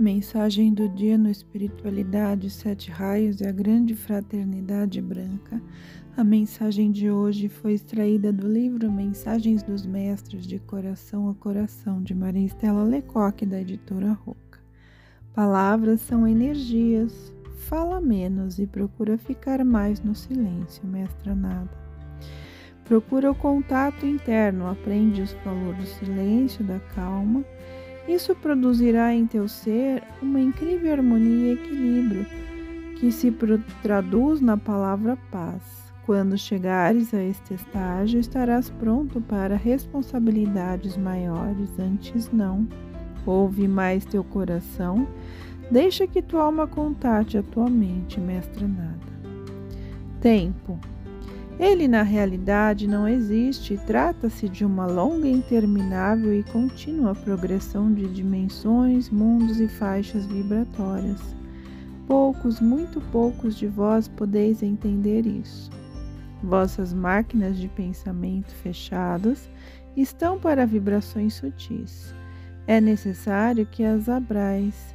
[0.00, 5.60] Mensagem do dia no Espiritualidade, Sete Raios e a Grande Fraternidade Branca.
[6.16, 12.02] A mensagem de hoje foi extraída do livro Mensagens dos Mestres de Coração a Coração,
[12.02, 14.60] de Maria Estela Lecoque, da editora Roca.
[15.34, 17.30] Palavras são energias.
[17.68, 21.78] Fala menos e procura ficar mais no silêncio, mestra nada.
[22.86, 27.44] Procura o contato interno, aprende os valores do silêncio, da calma
[28.14, 32.26] isso produzirá em teu ser uma incrível harmonia e equilíbrio
[32.96, 33.32] que se
[33.82, 35.92] traduz na palavra paz.
[36.04, 41.78] Quando chegares a este estágio, estarás pronto para responsabilidades maiores.
[41.78, 42.66] Antes, não.
[43.24, 45.06] Ouve mais teu coração.
[45.70, 48.98] Deixa que tua alma contate a tua mente, mestre nada.
[50.20, 50.78] Tempo.
[51.60, 59.10] Ele na realidade não existe, trata-se de uma longa, interminável e contínua progressão de dimensões,
[59.10, 61.20] mundos e faixas vibratórias.
[62.06, 65.70] Poucos, muito poucos de vós podeis entender isso.
[66.42, 69.46] Vossas máquinas de pensamento fechadas
[69.94, 72.14] estão para vibrações sutis.
[72.66, 74.94] É necessário que as abrais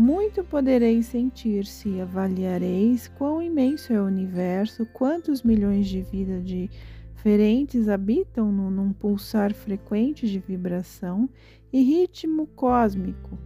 [0.00, 7.86] muito podereis sentir se avaliareis quão imenso é o universo, quantos milhões de vidas diferentes
[7.86, 11.28] habitam num pulsar frequente de vibração
[11.70, 13.38] e ritmo cósmico.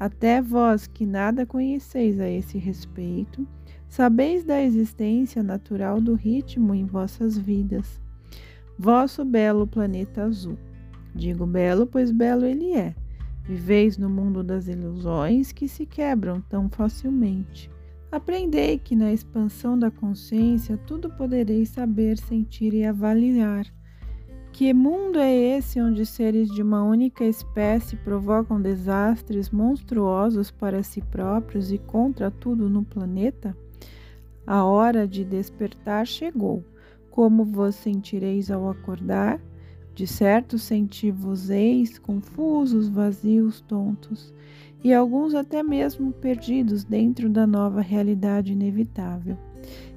[0.00, 3.46] Até vós que nada conheceis a esse respeito,
[3.86, 8.00] sabeis da existência natural do ritmo em vossas vidas.
[8.78, 10.56] Vosso belo planeta azul.
[11.14, 12.94] Digo belo, pois belo ele é
[13.48, 17.70] Viveis no mundo das ilusões que se quebram tão facilmente.
[18.12, 23.64] Aprendei que na expansão da consciência tudo podereis saber, sentir e avaliar.
[24.52, 31.00] Que mundo é esse onde seres de uma única espécie provocam desastres monstruosos para si
[31.00, 33.56] próprios e contra tudo no planeta?
[34.46, 36.62] A hora de despertar chegou.
[37.10, 39.40] Como vos sentireis ao acordar?
[39.98, 44.32] De certo senti-vos-eis confusos, vazios, tontos,
[44.84, 49.36] e alguns até mesmo perdidos dentro da nova realidade inevitável.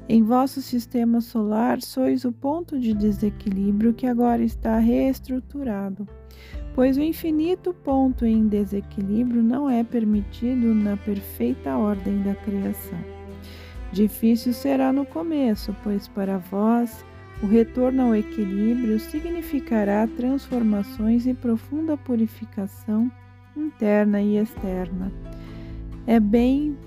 [0.09, 6.07] Em vosso sistema solar sois o ponto de desequilíbrio que agora está reestruturado,
[6.73, 12.97] pois o infinito ponto em desequilíbrio não é permitido na perfeita ordem da criação.
[13.93, 17.05] Difícil será no começo, pois para vós
[17.41, 23.11] o retorno ao equilíbrio significará transformações e profunda purificação
[23.55, 25.11] interna e externa.
[26.05, 26.77] É bem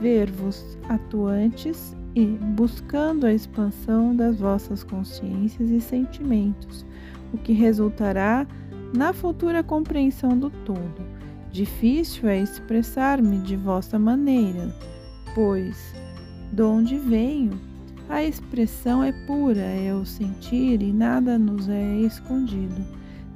[0.00, 6.86] ver-vos atuantes e buscando a expansão das vossas consciências e sentimentos,
[7.32, 8.46] o que resultará
[8.94, 11.04] na futura compreensão do todo.
[11.50, 14.74] Difícil é expressar-me de vossa maneira,
[15.34, 15.94] pois,
[16.52, 17.58] de onde venho,
[18.08, 22.84] a expressão é pura, é o sentir e nada nos é escondido.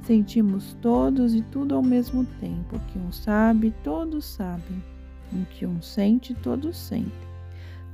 [0.03, 2.77] Sentimos todos e tudo ao mesmo tempo.
[2.77, 4.83] O que um sabe, todos sabem.
[5.31, 7.11] O que um sente, todos sentem.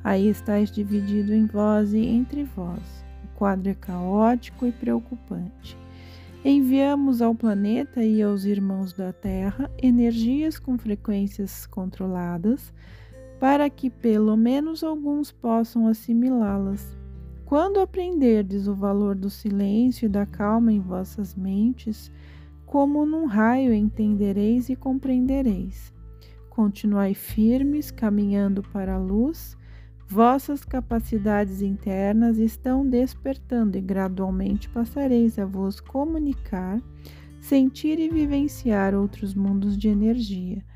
[0.03, 3.05] Aí estáis dividido em vós e entre vós.
[3.23, 5.77] O quadro é caótico e preocupante.
[6.45, 12.71] Enviamos ao planeta e aos irmãos da Terra energias com frequências controladas
[13.39, 16.97] para que pelo menos alguns possam assimilá-las.
[17.45, 22.11] Quando aprenderdes o valor do silêncio e da calma em vossas mentes,
[22.65, 25.93] como num raio entendereis e compreendereis.
[26.49, 29.55] Continuai firmes, caminhando para a luz.
[30.09, 36.81] Vossas capacidades internas estão despertando e gradualmente passareis a vos comunicar,
[37.39, 40.66] sentir e vivenciar outros mundos de energia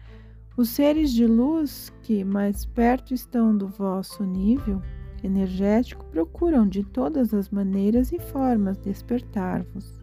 [0.62, 4.80] os seres de luz que mais perto estão do vosso nível
[5.24, 9.98] energético procuram de todas as maneiras e formas despertar-vos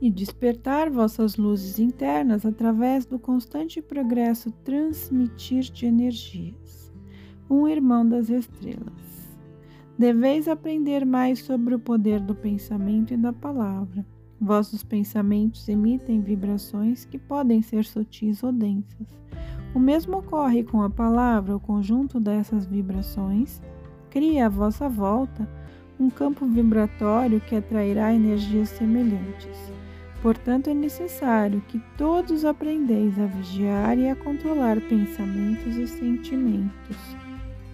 [0.00, 6.92] e despertar vossas luzes internas através do constante progresso transmitir de energias.
[7.48, 9.38] Um irmão das estrelas.
[9.96, 14.04] Deveis aprender mais sobre o poder do pensamento e da palavra.
[14.40, 19.20] Vossos pensamentos emitem vibrações que podem ser sutis ou densas
[19.74, 23.62] o mesmo ocorre com a palavra, o conjunto dessas vibrações
[24.10, 25.48] cria à vossa volta
[25.98, 29.72] um campo vibratório que atrairá energias semelhantes.
[30.22, 36.96] Portanto, é necessário que todos aprendeis a vigiar e a controlar pensamentos e sentimentos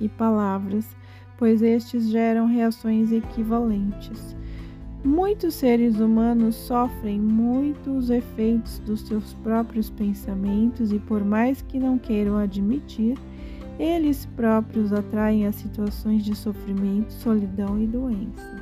[0.01, 0.97] e palavras,
[1.39, 4.36] pois estes geram reações equivalentes.
[5.07, 11.97] Muitos seres humanos sofrem muitos efeitos dos seus próprios pensamentos e, por mais que não
[11.97, 13.17] queiram admitir,
[13.79, 18.61] eles próprios atraem as situações de sofrimento, solidão e doença.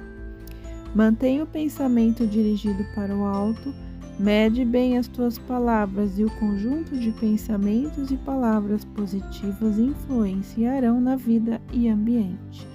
[0.95, 3.75] Mantenha o pensamento dirigido para o alto,
[4.21, 11.17] mede bem as tuas palavras e o conjunto de pensamentos e palavras positivas influenciarão na
[11.17, 12.74] vida e ambiente.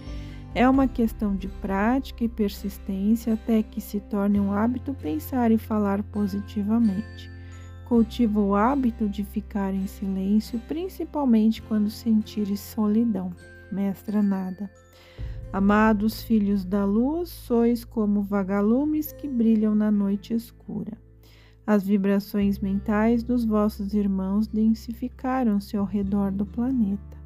[0.56, 5.58] É uma questão de prática e persistência até que se torne um hábito pensar e
[5.58, 7.30] falar positivamente.
[7.86, 13.32] Cultiva o hábito de ficar em silêncio, principalmente quando sentires solidão.
[13.72, 14.70] Mestra nada.
[15.54, 20.98] Amados filhos da luz, sois como vagalumes que brilham na noite escura.
[21.66, 27.18] As vibrações mentais dos vossos irmãos densificaram-se ao redor do planeta.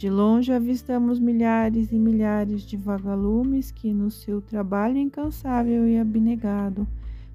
[0.00, 6.88] De longe avistamos milhares e milhares de vagalumes que, no seu trabalho incansável e abnegado,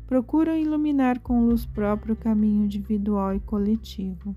[0.08, 4.36] procuram iluminar com luz própria o caminho individual e coletivo.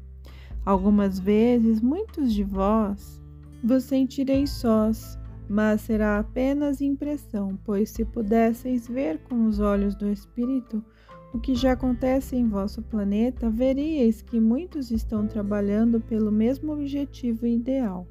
[0.63, 3.19] Algumas vezes, muitos de vós
[3.65, 10.07] vos sentireis sós, mas será apenas impressão, pois se pudesseis ver com os olhos do
[10.07, 10.85] Espírito
[11.33, 17.47] o que já acontece em vosso planeta, veríeis que muitos estão trabalhando pelo mesmo objetivo
[17.47, 18.07] ideal.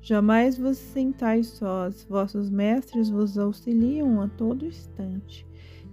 [0.00, 5.46] Jamais vos sentais sós, vossos mestres vos auxiliam a todo instante,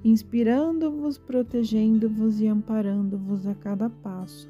[0.03, 4.49] inspirando-vos, protegendo-vos e amparando-vos a cada passo.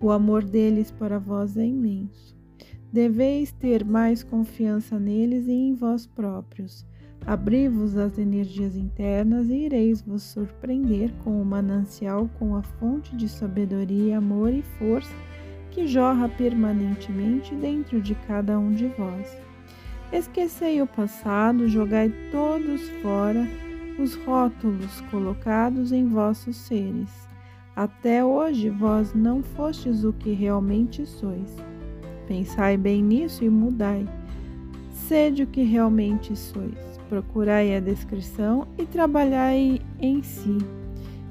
[0.00, 2.36] O amor deles para vós é imenso.
[2.92, 6.86] Deveis ter mais confiança neles e em vós próprios.
[7.26, 13.28] Abri-vos às energias internas e ireis vos surpreender com o manancial, com a fonte de
[13.28, 15.27] sabedoria, amor e força
[15.78, 19.38] que jorra permanentemente dentro de cada um de vós.
[20.12, 23.46] Esquecei o passado, jogai todos fora
[23.96, 27.28] os rótulos colocados em vossos seres.
[27.76, 31.56] Até hoje vós não fostes o que realmente sois.
[32.26, 34.04] Pensai bem nisso e mudai.
[34.90, 36.98] Sede o que realmente sois.
[37.08, 40.58] Procurai a descrição e trabalhai em si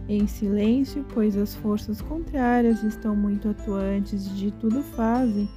[0.08, 5.50] em silêncio, pois as forças contrárias estão muito atuantes e de tudo fazem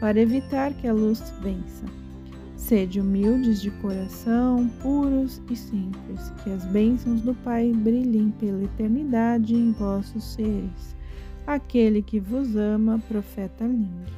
[0.00, 1.84] para evitar que a luz vença.
[2.56, 9.54] Sede humildes de coração, puros e simples, que as bênçãos do Pai brilhem pela eternidade
[9.54, 10.96] em vossos seres.
[11.46, 14.17] Aquele que vos ama, profeta Ling.